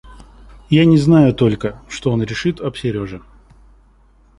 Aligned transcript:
Я 0.71 0.85
не 0.85 0.97
знаю 0.97 1.31
только, 1.35 1.79
что 1.87 2.09
он 2.09 2.23
решит 2.23 2.59
об 2.59 2.75
Сереже. 2.75 3.21